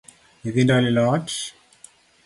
Nythindo 0.43 0.73
olilo 0.79 1.03
ot 1.13 1.27